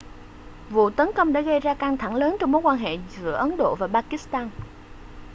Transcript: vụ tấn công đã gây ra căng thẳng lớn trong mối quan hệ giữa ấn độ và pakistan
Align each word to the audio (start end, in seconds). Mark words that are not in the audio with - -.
vụ 0.69 0.89
tấn 0.89 1.09
công 1.15 1.33
đã 1.33 1.41
gây 1.41 1.59
ra 1.59 1.73
căng 1.73 1.97
thẳng 1.97 2.15
lớn 2.15 2.37
trong 2.39 2.51
mối 2.51 2.61
quan 2.61 2.77
hệ 2.77 2.97
giữa 3.09 3.31
ấn 3.35 3.57
độ 3.57 3.75
và 3.79 3.87
pakistan 3.87 4.49